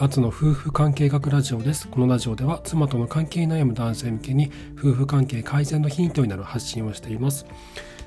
[0.00, 1.86] アツの夫婦関係学ラジオです。
[1.86, 7.44] このラジオでは妻との関係に悩む男性向けに夫婦関係改善のヒントになる発信をしています。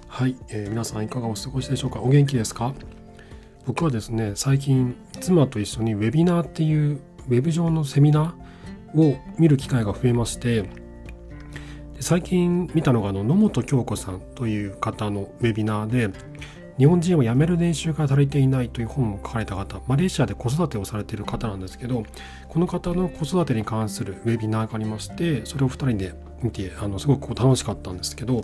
[0.08, 2.02] はい、えー、皆さんいかがお過ごしでしょうか？
[2.02, 2.74] お元気ですか？
[3.68, 10.66] 僕はですね、最近妻と一緒にウェビナーっていうウェブ上のセミナーを見る機会が増えまして、
[12.00, 16.10] 最近見たのがあの野本京子さんという方のウェビナーで
[16.78, 22.04] 日本人は辞める練習が足りていないという本を書かれた方、マレーシアで子育てをされている方なんですけど、
[22.50, 28.44] この方の子育てに関するウェビナーがありまして、それを2人で見て、あのすごく楽しかったんですけど、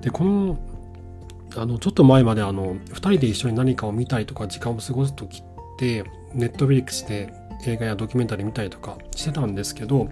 [0.00, 0.58] で、この、
[1.56, 5.44] あのちょっと前まであの2人で一緒に何かを見たりとか時間を過ごす時っ
[5.78, 7.32] て、ネットフリックスで
[7.66, 10.08] 映画やドキュメンタリー見たりとかしてたんですけど、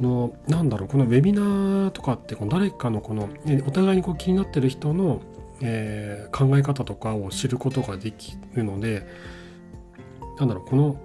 [0.00, 3.28] このなんだろうこのウェビナーとかってこの誰かのこの
[3.66, 5.20] お互いにこう気になってる人の
[5.62, 9.06] えー、考え方とかを知ることができるので
[10.38, 10.96] なんだろうこの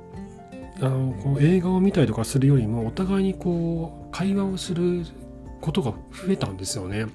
[0.81, 5.06] あのこの映画を見たりとかするよりもお互いにこう会話をする
[5.62, 7.06] ことが増えたんですよね。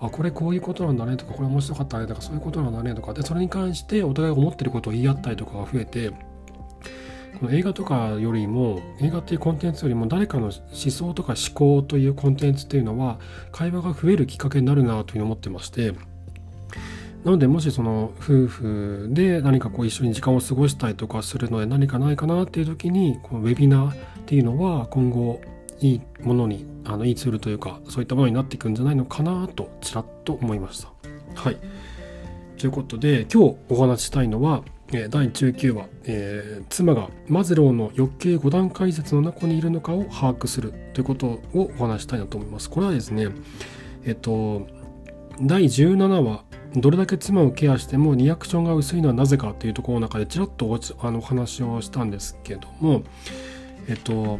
[0.00, 6.10] あこれこういうことなんだねとかこれ面白かったねとかそういうことなんだねとかでそれに関してお互い思ってることを言い合ったりとかが増えて
[7.40, 13.18] この映画とかよりも映画っていうコンテンツよりも誰かの思想とか思考というコンテンツっていうのは
[13.50, 15.94] 会話が増えるきっかけになるなというふうに思ってまして
[17.24, 25.40] なのでもしその夫婦で何かこう一緒に時間を過ごしたりとかするので何かないかなっていう時にこのウェビナーっていうのは今後
[25.80, 30.92] いいものにあのいいツールというかそういったものになっていくんじゃないのかなとちらっと思いました。
[31.34, 31.56] はい
[32.56, 42.70] ということで今日お話ししたいのは第19話、えー、妻がマズローの欲求5段階説の中にいるのかを把握するということをお話したいなと思います。
[42.70, 43.28] これはですね、
[44.04, 44.66] えっと、
[45.42, 46.42] 第17話
[46.76, 53.02] どれだけ妻をケアしてもリアクションが薄いのはなぜかというところの中でちらっとおあの話をしたんですけども
[53.88, 54.38] えっと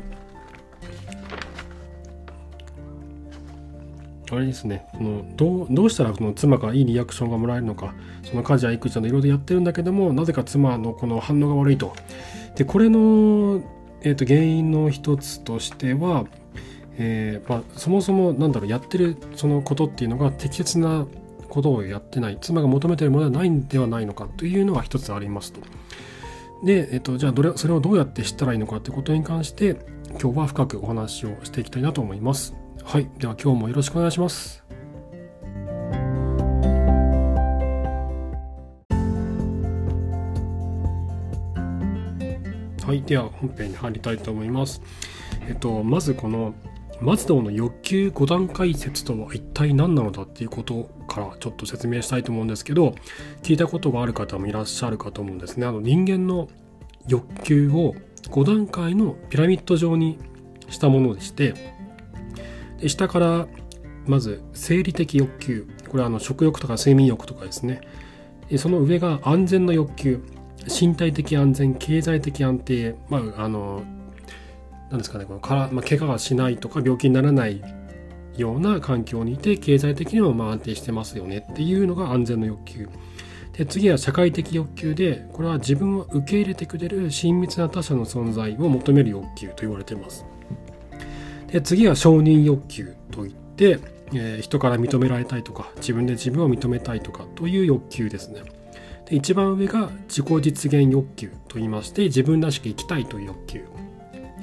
[4.30, 11.94] あれですねこのどうどうしたらこの妻からいいリアクションがもらえるのかその家事や育児などいろいろやってるんだけどもなぜか妻のこの反応が悪いと。
[12.56, 13.62] でこれの、
[14.02, 16.26] えっと原因の一つとしては
[16.98, 21.06] えーまあ、そもそもなんだろうやってるそのことっていうのが適切な
[21.48, 25.60] ことをやってない妻が求めているものではないんではないのかというのが一つありますと。
[26.64, 29.76] で、えっと、じゃあどれそれをどうやって知ったらいいのかということに関して
[30.20, 32.54] 今日は深くお話をしていきたいなと思います。
[32.82, 33.08] はい。
[33.18, 34.64] では今日もよろしくお願いします。
[42.84, 43.02] はい。
[43.02, 44.80] では本編に入りたいと思います。
[45.46, 46.54] えっと、まずこの
[47.00, 52.94] マズドーの欲求5段階説とは一体何なのだっていうことからちょっと説明したいと思うんですけど
[53.42, 55.66] 聞いたことがある方もいらっしゃるかと思うんですね。
[55.66, 56.48] あの人間の
[57.06, 57.94] 欲求を
[58.30, 60.18] 5段階のピラミッド状に
[60.68, 61.54] したものでして
[62.80, 63.46] で下から
[64.06, 65.68] まず生理的欲求。
[65.88, 67.80] これはあの食欲とか睡眠欲とかですね。
[68.56, 70.22] その上が安全の欲求。
[70.66, 73.82] 身体的安全経済的安定、まあ、あの
[74.90, 77.62] なんですかねこのから、まあ、怪我がしないとか病気にならない
[78.36, 82.88] ような環境にいて経済的にもまあ安定してますよねっていうのが安全の欲求。
[83.52, 90.24] で次は社会的欲求でこれは自分を受け入れてくれる親密な他者の存在を求める欲求と言われています。
[91.48, 93.80] で次は承認欲求といって、
[94.12, 98.42] えー、人から認められたいとか自分で自分を認めたいとかという欲求ですね。
[99.06, 103.64] で一番上が自己実現欲求と言いまして自分らしく生きたいという欲求。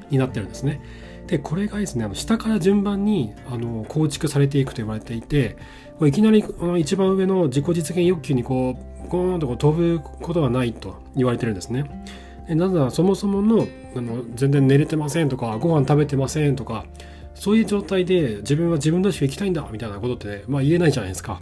[0.10, 0.82] になってるんですね。
[1.28, 5.58] でこれがですねあの下から順番にあの構築されていくと言われていて
[6.02, 12.06] いきなりあの一番上の自己実現欲求にこうゴーンとこう飛ぶことはないと言われてるんですね。
[12.48, 16.86] でなぜならそもそものあの全然寝れてませんとかご飯食べてませんとか
[17.34, 21.42] そういう状態で自分は自分らしく生きたいんだみたいなことって、ね、まあ、言えないじゃないですか。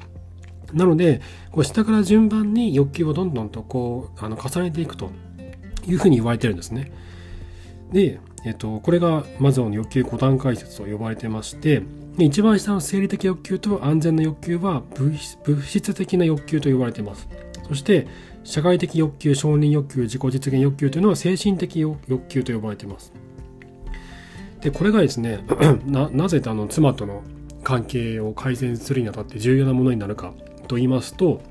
[0.72, 5.12] なのでこう下から順番に欲求をどんどんとこうあの重ねていくと
[5.86, 6.92] いうふうに言われてるんですね。
[7.92, 11.82] でえっと、これがマズローの欲求5段階説と呼ばれてまして
[12.18, 17.28] 一番下の生理的欲求と安全な欲求は物質的な欲求と呼ばれています。
[17.68, 18.08] そして
[18.44, 21.98] 社会的欲求承認欲求自己実現欲求というのは精神的欲
[22.28, 23.14] 求と呼ばれています。
[24.62, 25.44] でこれがですね
[25.86, 27.24] ななぜあの妻との
[27.64, 30.34] 関係を改善するにあたって重要なものになるか
[30.68, 31.42] と言いますと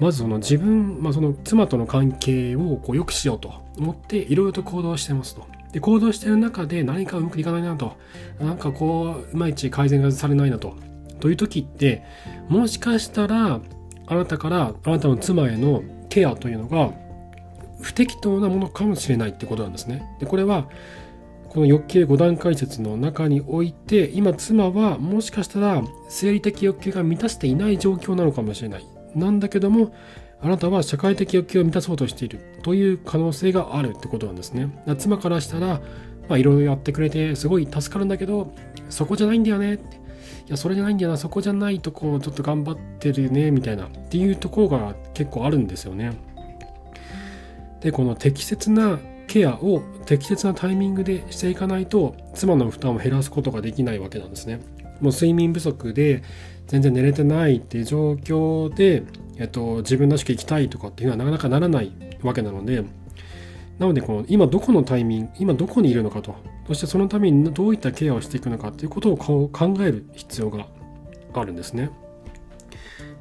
[0.00, 5.46] まずその自分、まあ、その妻との関係をこう良くしようと思っていろいろと行動してますと。
[5.72, 7.96] で行動している中で何かうまくいかないなと。
[8.40, 10.74] なんかこういまいち改善がされないなと。
[11.20, 12.02] という時って
[12.48, 13.60] もしかしたら
[14.06, 16.90] あなたからあなたの妻へのケアというのが
[17.80, 20.16] 不適当なものかもしれないってことなんですね。
[20.20, 20.68] でこれは
[21.48, 28.86] この欲求5段階説の中において今妻はもしかしたら生理的欲求が満たしていない状況なのかもしれない。
[29.14, 29.94] なんだけども
[30.42, 34.70] あなたは社会的欲求を満たそうとしているという可能性があるってことなんですね。
[34.98, 35.80] 妻からしたら
[36.36, 38.52] いろいろやってくれてすごい助かるんだけど
[38.88, 46.12] そこじゃないんだよねいやそれじゃないんだよなそこじゃないとこちょっと頑張ってるねみたいなっていうところが結構あるんですよね。
[47.80, 54.60] でこの適切なケアを適切なタイミングでしていかないと妻の負担を減らすことができないわけなんですね。
[55.02, 56.22] もう睡眠不足で
[56.68, 59.02] 全然寝れてないっていう状況で、
[59.36, 62.84] えっと、自分らしく生きたいとかっていうのはなかなかならないわけなので
[63.78, 66.36] なのでこの今どこのタイミング今どこにいるのかと
[66.68, 69.50] そしてそのためにどういったケアをしていくのかっていうことを考
[69.80, 70.66] える必要が
[71.34, 71.90] あるんですね。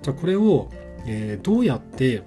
[0.03, 0.69] じゃあこれを、
[1.05, 2.23] えー、どうやって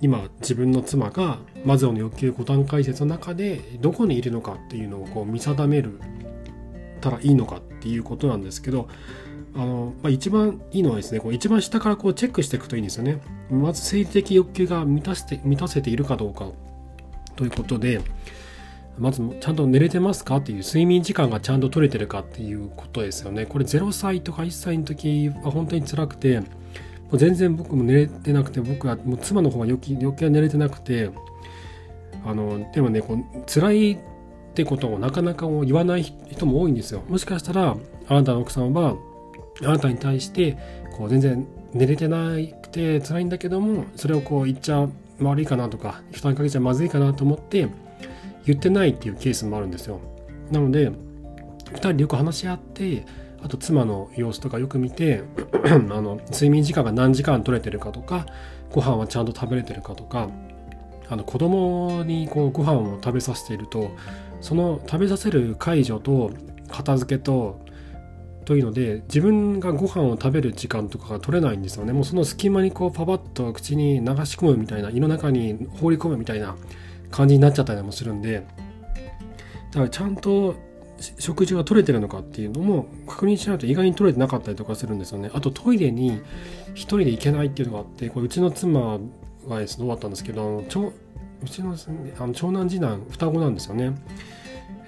[0.00, 6.00] 今自分の妻がマズローの欲求5段階説の中でどこにいるのかっていうのをこう見定める
[6.98, 8.88] たらいいのかっていうことなんですけど
[9.54, 13.20] あの、まあ、一番いいのはですねこう一番下からこうチェックしていくといいんですよね。
[13.50, 16.48] まず生理的欲求が満たして満たせているかどうか
[17.36, 18.00] ということで
[18.98, 23.46] まずちゃんと寝れてますかっていう睡眠時間がちゃんと取れてるかっていうことですよね。
[23.46, 26.46] これ0歳とか1歳の時は本当に辛くても
[27.12, 31.10] う全然僕も寝れてなくて僕はもう妻の方が余計は寝れてなくて
[32.24, 33.98] あのでもねこう辛い
[34.58, 37.04] ってことをなかなか言わない人も多いんですよ。
[37.06, 37.76] もしかしたら
[38.08, 38.96] あなたの奥さんは
[39.62, 40.58] あなたに対して
[40.96, 44.88] こう全然寝れてなくて辛いんだけどもそれをこう言っちゃ
[45.20, 47.68] 悪いかなとか負担かけちゃまずいかなと思って
[48.46, 50.00] 言ってないっていうケースもあるんですよ。
[50.50, 53.04] なので2人でよく話し合って
[53.40, 55.22] あと妻の様子とかよく見て
[55.70, 58.26] あの睡眠時間が何時間取れてるかとか
[58.72, 60.28] ご飯はちゃんと食べれてるかとか
[61.08, 63.90] あの子供にこうご飯を食べさせていると
[64.40, 66.30] その食べさせる介助と
[66.68, 67.60] 片付けと
[68.44, 76.56] というので自分がご飯を食べる時間とかが取れないんですよねもうその隙間にこうパパッと口に流し込むみたいな胃の中に放り込むみたいな
[77.10, 78.46] 感じになっちゃったりもするんで
[79.70, 80.56] だからちゃんと
[81.18, 85.30] 食事が取れてるのかっていうのも確認しないと意外に取れてなかったりとかするんですよね。
[85.32, 86.20] あとトイレに
[86.74, 88.98] 一人で行けないっていうのがあってこれうちの妻
[89.48, 90.92] がですね終わったんですけどあの長
[91.42, 91.76] うちの
[92.18, 93.94] あの長男次男双子なんですよね。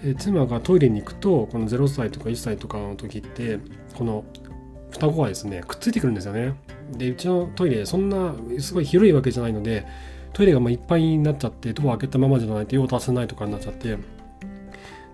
[0.04, 3.58] え妻がトイレに行くとこの0歳とか1歳とかの時って
[3.94, 4.24] この
[4.90, 6.54] 双子がですねくっついてくるんですよね。
[6.96, 9.86] でうちのトイレそんなすごい広いわけじゃないので
[10.32, 13.98] トイレがまあいっぱいになっちゃってドア開けたままじゃないと用を出せないとかになっちゃって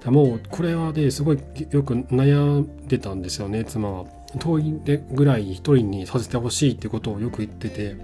[0.06, 1.38] もうこれはですごい
[1.70, 4.04] よく悩んでたんですよね妻は。
[4.38, 7.96] 遠いでぐらい一人にさせてほしいってことをよく言ってて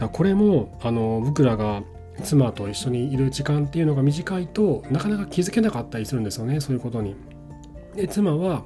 [0.00, 1.82] だこれもあの僕らが
[2.22, 7.14] 妻と一緒にいる時間っていうのが短いとなかなか気づけなかったりするんですよねそういうことに。
[7.94, 8.64] で妻は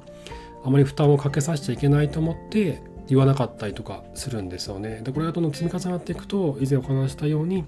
[0.63, 5.01] あまり負担をかけさせちゃいけないと思って言わなかったりとかするんですよね。
[5.03, 7.65] でこれがどんどん積み重なっていくと以前お話したように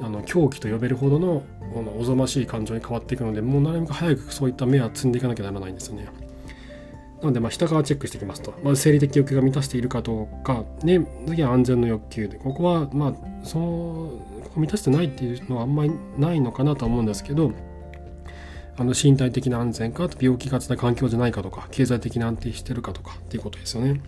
[0.00, 1.42] あの狂気と呼べるほどの
[1.72, 6.08] このおぞましい感情に変わっていくのでもうなるべく早くそういった目は積んでいかなきゃならないんですよね。
[7.20, 8.54] なので、まあ、下からチェックしてきますと。
[8.62, 13.64] まず生理的欲求が満たしているかどうか、ね、次は安全の欲求で、ここは、まあ、その、
[14.44, 17.52] ここ満たしてないっていうのはあんまりないのかなと思うんですけど、
[18.76, 24.00] あの身体的な安全か、病気がちな環境じゃないかとか、経済的に安定してるかとかっていうことですよね。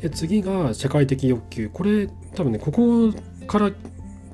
[0.00, 1.68] で、次が社会的欲求。
[1.72, 3.12] これ、多分ね、ここ
[3.48, 3.72] から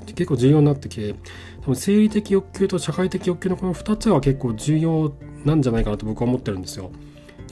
[0.06, 1.14] 結構重要になってきて
[1.62, 5.12] 多分生理的欲求と社会的欲求のこの2つは結構重要
[5.44, 6.90] なんじゃないかなと僕は思ってるんですよ。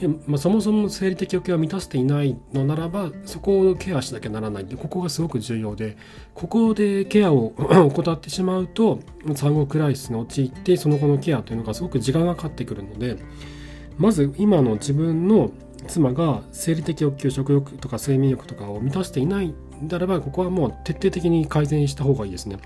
[0.01, 5.95] でまあ、そもそも生理的欲求は満たしていないのならばそこをケアしなきゃならないってここがすごく重要で
[6.33, 7.53] ここでケアを
[7.93, 8.99] 怠ってしまうと
[9.35, 13.17] 産後クライシスに陥ってその後のケアというのがすごく時間がかかってくるので
[13.99, 15.51] まず今の自分の
[15.87, 19.53] 妻が生理的欲求食欲とか睡眠欲とかを満たしていない
[19.83, 22.57] であればここはもう徹底的に改善した方がいいですね。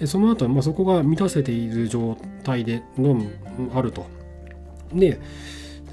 [0.00, 3.20] でその後、ま、そこが満たせている状態での
[3.74, 4.06] あると。
[4.94, 5.20] で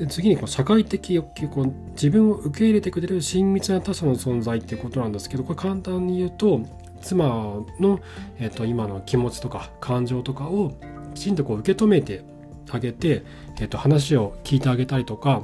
[0.10, 6.62] 次にこう社会的欲求こう自分を受け入れてくれる親密な他者の存在っていうことなんですけどこれ簡単に言うと
[7.02, 7.28] 妻
[7.80, 8.00] の、
[8.40, 10.74] えー、と今の気持ちとか感情とかを
[11.14, 12.24] きちんとこう受け止めて
[12.72, 13.24] あげて、
[13.60, 15.44] えー、と話を聞いてあげたりとか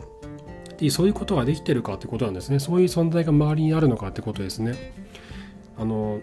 [0.78, 2.60] でそういうことができてるかってことなんですね。
[2.60, 4.74] そういう存在が周りにあるのかってことですね。
[5.78, 6.20] あの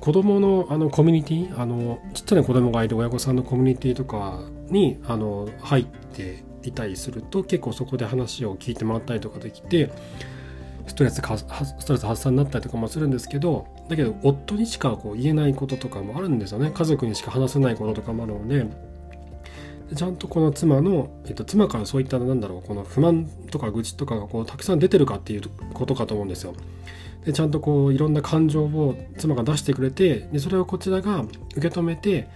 [0.00, 9.90] 子供のあのコミュニティあのちっちゃな子供がいる親御さんのコミュニティとかにあの入っていたりすると結構そこで話を聞いてもらったりとかできて
[10.86, 18.66] ストレスストレス発散になったりとかもするんですけどだけど夫にしかこう言えないこととかもあるんですよね家族にしか話せないこととかもあるので
[19.94, 25.42] ちゃんとこの妻の、えっと、妻からそういったなんだろうこの不満とか愚痴とかがこうたくさん出てるかっていう
[25.74, 26.54] ことかと思うんですよ。
[27.24, 32.28] でちゃんとこういろんな感情を妻が出してくれてでそれをこちらが受け止めて、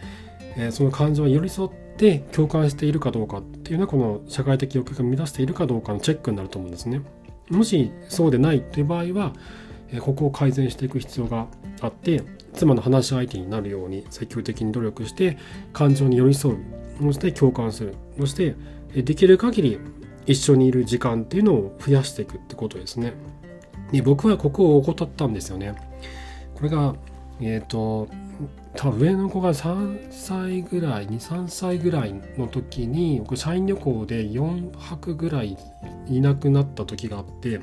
[0.56, 7.02] えー、その感情に寄り添って共感しているかどうかっていうのはこの社会的欲求が乱しているかどうかのチェックになると思うんですね。
[7.50, 9.32] もしそうでないという場合は、
[9.92, 11.46] え、ここを改善していく必要が
[11.80, 12.22] あって
[12.54, 15.38] 妻の話し相手になるように積極的に努力して
[15.72, 16.58] 感情に寄り添う
[17.00, 18.56] そして共感するそして
[18.94, 19.78] できる限り
[20.26, 23.12] 一緒にいる時間っていうのを増やしていくってことですね。
[23.92, 25.76] で僕はここを怠ったんですよね。
[26.54, 26.96] これが
[27.40, 28.08] えっ、ー、と
[28.74, 35.56] 多分上の子が3歳ぐらい23歳ぐらいの時に僕社員旅行で4泊ぐらい
[36.06, 37.60] いなくなった時があって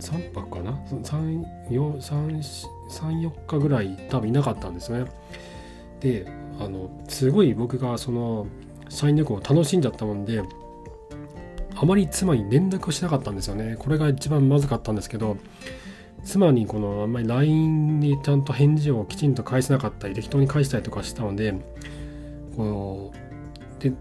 [0.00, 5.06] 3泊かな？34日ぐらい多分いなかったんですね。
[6.00, 6.26] で
[6.58, 8.46] あのすごい僕がその
[8.88, 10.42] 社員旅行を楽しんじゃったもんで
[11.74, 15.36] あまり妻に連絡をしなかったんですよねこれが一番まずかったんですけど
[16.24, 21.54] 妻にこのあんまり LINE にちゃんと返事をきちんと返せなかったり適当に返したりとかしたので
[22.56, 23.26] こう
[23.80, 23.92] で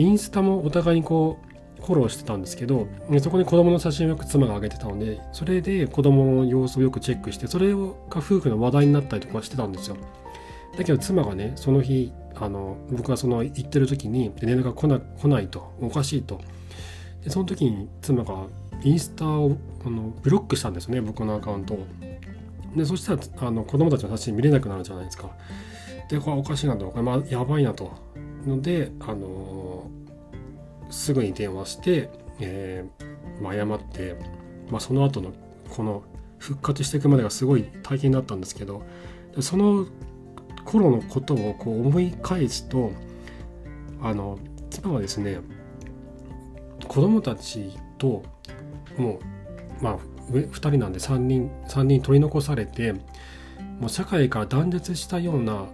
[0.00, 1.38] インスタもお互いにこ
[1.78, 2.86] うフォローしてたんですけど
[3.20, 9.96] そこに子供の写真をよく妻が上げてたのでそれで子供の様子をよくチェックしてそれが夫婦の話題になったりとかしてたんですよ。
[10.76, 16.40] だけど妻がねその日あの僕がその行ってる時に連絡が来な来ないとおかしいと。
[17.24, 18.46] でその時に妻が
[18.82, 21.86] インスタをあのブロックしたんですね僕のアカウントを。
[22.74, 25.30] でそしたらあの子供たちの写真見れなくなるじゃないですか。
[26.08, 26.88] でこれおかしいなと。
[26.90, 27.92] これ、まあ、やばいなと。
[28.46, 29.90] のであの
[30.90, 32.10] すぐに電話して、
[32.40, 34.16] えーまあ、謝って、
[34.70, 35.32] まあ、その後の
[35.68, 36.02] この
[36.38, 38.82] 復活していくまでがすごい大変だったんですけど
[39.40, 39.86] その
[40.64, 42.92] 頃のことをこう思い返すと
[44.02, 44.38] あの
[44.70, 45.38] 妻はですね
[46.88, 48.22] 子供たちと
[48.96, 49.20] も
[49.80, 49.98] うまあ
[50.30, 55.66] 2人なんで3人3人取り残されてもう社会から断絶したような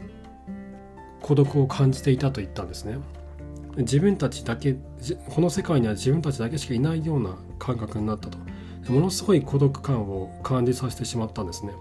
[1.23, 2.99] 孤独を感じていたと言ったんですね。
[3.79, 4.77] 自分たちだけ
[5.29, 8.39] この世界には自分たちだけしかいないような感覚になったと。
[8.89, 11.73] ものすごい孤独感を感じさせてしまったんですね。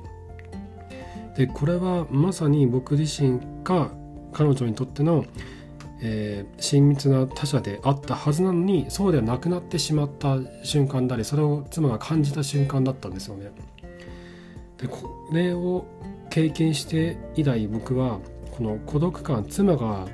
[1.38, 3.92] でこれはまさに僕自身が
[4.34, 5.26] 彼女にとっての、
[6.08, 13.52] えー、親密な他者であったはずなのにそうではなくなってしまった瞬間でありそれを妻が感じた瞬間だったんですよね。
[14.78, 15.86] でこれを
[16.30, 18.20] 経験して以来僕は
[18.52, 20.08] この孤独感妻が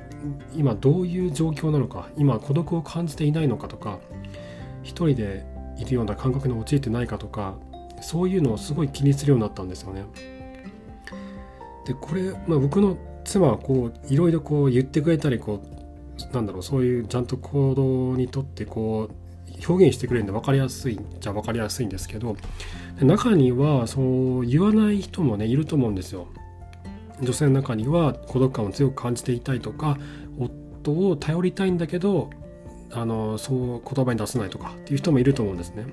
[0.54, 3.98] 今どういう状況なのか今孤独を感じていないのかとか
[4.82, 5.44] 一人で
[5.76, 7.56] いるような感覚に陥ってないかとか
[8.00, 10.04] そういうのをすごい気にするようになったんですよね。
[11.86, 15.81] でこれ、まあ、僕の妻はこういろいろこう言ってくれたりこう
[16.32, 22.36] なんだろうそういうちゃんと行動にとってこう表現してくれるんで分かりやすいじゃ分かりやすいんですけど
[23.00, 26.28] 中にはそう言わない人もねいると思うんですよ。
[27.20, 29.96] 女性の中には孤独感を強く感じていたいとか
[30.38, 32.30] 夫を頼りたいんだけど
[32.90, 35.86] あのそう言葉に出せないとかっていう人もいると思うんですね。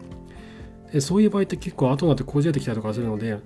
[0.91, 3.37] でそういう場合って結構後になってこじれてきたりとかするので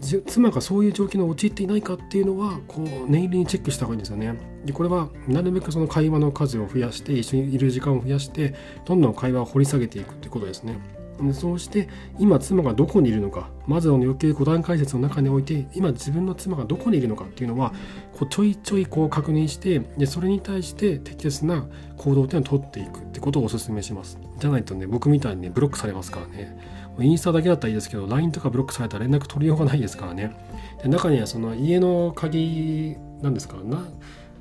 [0.00, 4.34] 妻がそういう状況に陥っていないかっていうのはこう念入りにチェックした方がいいんですよね。
[4.64, 10.78] でこれはなるべくその会話の数を増やして一緒にいる時間を増やしてどんどん会話を掘り下げていくってことですね。
[11.22, 11.88] でそうして
[12.18, 17.72] 今妻がどこにいるのかまずの余計5段解説の中において今自分の妻がどこにいるのかっていうのは
[18.12, 24.18] こうちょいちょいこう確認してでそれに対して適切な行動っていうのを取っていくってことをお勧めします。
[24.38, 26.85] じゃないとね僕みたいにねブロックされますからね。
[26.98, 30.34] インスタだけだったらいいですけど LINE とかブロックされたら連絡取りようがないですからね。
[30.82, 33.56] で中にはその家の鍵なんですか？
[33.58, 33.86] な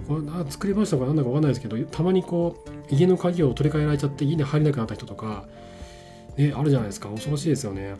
[0.08, 1.06] これ作りましたか？
[1.06, 5.46] なんだかわかんないですけどたまにこう家の鍵を取り替えられちゃって家に入れなくなった人とか
[6.38, 7.10] ねあるじゃないですか。
[7.10, 7.96] 恐ろしいですよね。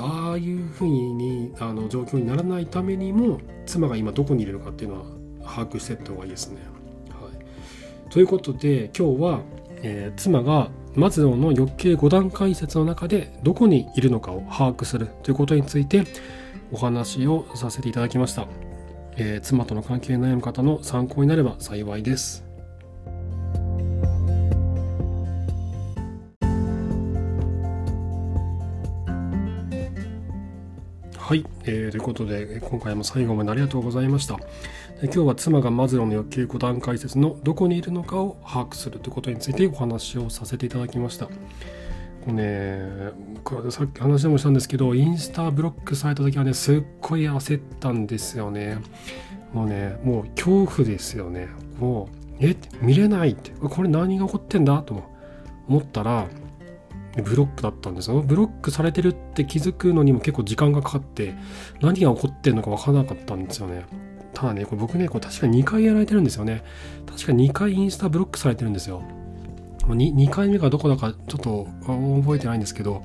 [0.00, 5.06] ああいうふうにあの状況にならないためにも妻が今どこにいるのかっていうのは
[5.44, 6.60] 把握していった方がいいですね。
[7.10, 9.40] はい、ということで今日は、
[9.82, 16.02] えー、妻がマズローの欲求5段階説の中でどこにいるのかを把握するということについて
[16.72, 18.48] お話をさせていただきました、
[19.16, 22.47] えー、妻との関係に悩む方の参考になれば幸いです。
[31.28, 34.38] はい、えー、ということで今回も最後までありがとうございました。
[35.02, 41.26] 今日は妻がマズローの欲求5段階説のどこにいるのかを把握するということについてお話をさせていただきました。
[41.26, 41.32] こ
[42.28, 43.12] れね
[43.68, 48.78] さっき話でもしたんですけどインスタブロックされた時はねすっごい焦ったんですよね。
[49.52, 51.48] もうねもう恐怖ですよね。
[51.78, 55.04] もうえ見れないってこれ何が起こってんだと
[55.68, 56.26] 思ったら
[57.22, 58.20] ブロックだったんですよ。
[58.20, 61.34] ブロックされてるって気づくのにも結構時間がかかって
[61.80, 63.84] 何が起こってんのか分からなかったんですよね。
[64.34, 66.62] ただねこれ僕ねこれ確か2回やられてるんですよね。
[67.06, 69.02] 確か2回インスタブロックされてるんですよ。
[69.82, 73.02] 2, 2回目がどこだかちょっと覚えてないんですけど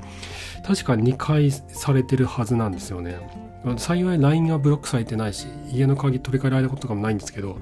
[0.66, 3.16] 確か2回されてるはずなんですよね。
[3.78, 7.58] 幸い LINE はブロックされてないし家の鍵取り替えられたこととかもないんですけど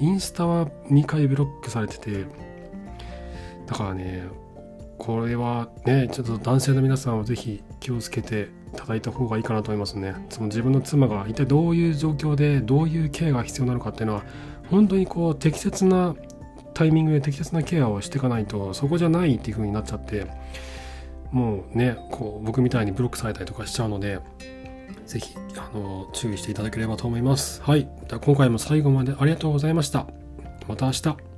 [0.00, 2.26] インスタは2回ブロックされてて
[3.66, 4.24] だからね
[4.98, 10.14] これはねちょっと男性の皆さんは是非気をつけていただいた方がいいかなと思いますね。
[10.30, 14.22] その自分の妻が一体どういう状況でどういうケアが必要なのかっていうのは
[14.70, 16.14] 本当にこう適切な
[16.72, 20.26] タイミングで適切なケアをしていかないとそこじゃないっていう風になっちゃって
[21.30, 24.20] もうねこう僕みたいにブロックされたりとかしちゃうので
[25.06, 27.62] 是非あの注意していただければと思います。
[27.62, 27.88] はい。
[28.08, 30.06] では今回も最後までありがとうございました。
[30.66, 31.33] また明日。